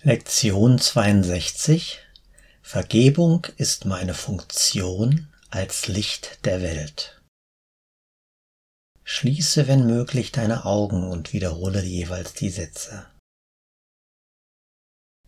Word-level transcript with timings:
Lektion 0.00 0.80
62 0.80 2.00
Vergebung 2.60 3.46
ist 3.56 3.84
meine 3.84 4.14
Funktion 4.14 5.28
als 5.50 5.86
Licht 5.86 6.44
der 6.44 6.60
Welt. 6.60 7.22
Schließe, 9.04 9.68
wenn 9.68 9.86
möglich, 9.86 10.32
deine 10.32 10.64
Augen 10.64 11.08
und 11.08 11.32
wiederhole 11.32 11.84
jeweils 11.84 12.34
die 12.34 12.50
Sätze. 12.50 13.06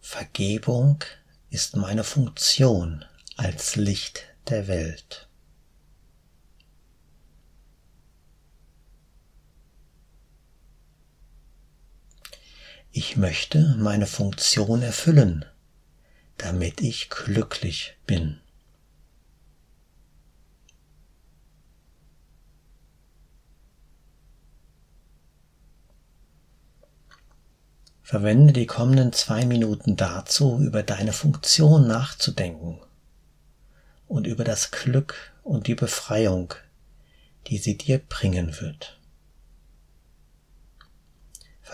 Vergebung 0.00 1.04
ist 1.50 1.76
meine 1.76 2.02
Funktion 2.02 3.04
als 3.36 3.76
Licht 3.76 4.24
der 4.48 4.66
Welt. 4.66 5.28
Ich 12.96 13.16
möchte 13.16 13.74
meine 13.76 14.06
Funktion 14.06 14.80
erfüllen, 14.80 15.44
damit 16.39 16.80
ich 16.80 17.11
glücklich 17.11 17.96
bin. 18.07 18.39
Verwende 28.04 28.53
die 28.53 28.67
kommenden 28.67 29.12
zwei 29.12 29.45
Minuten 29.45 29.96
dazu, 29.96 30.61
über 30.61 30.84
deine 30.84 31.12
Funktion 31.12 31.89
nachzudenken 31.89 32.78
und 34.06 34.28
über 34.28 34.45
das 34.45 34.70
Glück 34.70 35.34
und 35.42 35.67
die 35.67 35.75
Befreiung, 35.75 36.55
die 37.48 37.58
sie 37.58 37.77
dir 37.77 37.98
bringen 37.98 38.61
wird. 38.61 39.00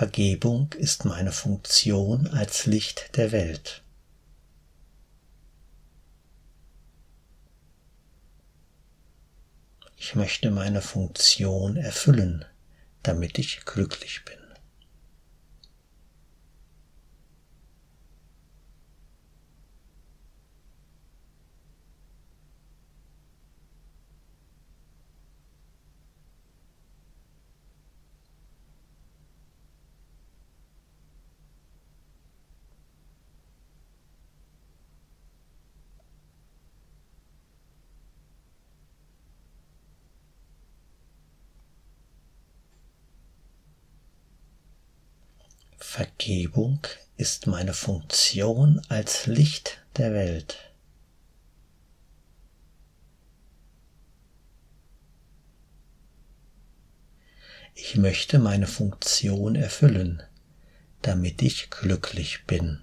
Vergebung 0.01 0.73
ist 0.79 1.05
meine 1.05 1.31
Funktion 1.31 2.27
als 2.29 2.65
Licht 2.65 3.19
der 3.19 3.33
Welt. 3.33 3.83
Ich 9.99 10.15
möchte 10.15 10.51
meine 10.51 10.81
Funktion 10.81 11.77
erfüllen, 11.77 12.47
damit 13.03 13.39
ich 13.39 13.67
glücklich 13.67 14.25
bin. 14.25 14.40
Vergebung 46.01 46.81
ist 47.19 47.47
meine 47.47 47.75
Funktion 47.75 48.81
als 48.89 49.27
Licht 49.27 49.85
der 49.99 50.15
Welt. 50.15 50.73
Ich 57.75 57.97
möchte 57.97 58.39
meine 58.39 58.67
Funktion 58.67 59.57
erfüllen, 59.57 60.23
damit 61.03 61.43
ich 61.43 61.69
glücklich 61.69 62.47
bin. 62.47 62.81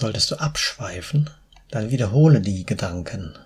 Solltest 0.00 0.30
du 0.30 0.40
abschweifen, 0.40 1.28
dann 1.68 1.90
wiederhole 1.90 2.40
die 2.40 2.64
Gedanken. 2.64 3.38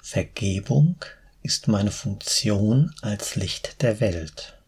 Vergebung 0.00 0.96
ist 1.42 1.68
meine 1.68 1.90
Funktion 1.90 2.94
als 3.02 3.36
Licht 3.36 3.82
der 3.82 4.00
Welt. 4.00 4.58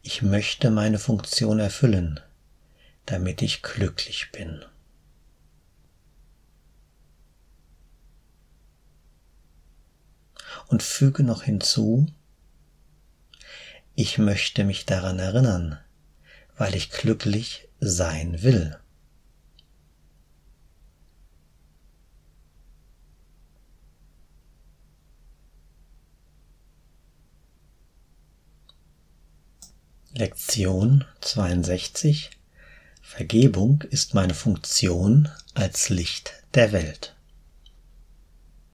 Ich 0.00 0.22
möchte 0.22 0.70
meine 0.70 0.98
Funktion 0.98 1.58
erfüllen, 1.58 2.20
damit 3.04 3.42
ich 3.42 3.62
glücklich 3.62 4.32
bin. 4.32 4.64
Und 10.68 10.82
füge 10.82 11.22
noch 11.22 11.42
hinzu, 11.42 12.06
ich 13.94 14.18
möchte 14.18 14.64
mich 14.64 14.86
daran 14.86 15.18
erinnern, 15.18 15.78
weil 16.56 16.74
ich 16.74 16.90
glücklich 16.90 17.68
sein 17.80 18.42
will. 18.42 18.76
Lektion 30.16 31.04
62 31.20 32.30
Vergebung 33.02 33.82
ist 33.82 34.14
meine 34.14 34.34
Funktion 34.34 35.28
als 35.54 35.88
Licht 35.88 36.34
der 36.54 36.70
Welt. 36.70 37.13